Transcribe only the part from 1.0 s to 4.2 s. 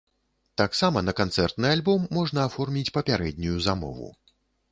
на канцэртны альбом можна аформіць папярэднюю замову.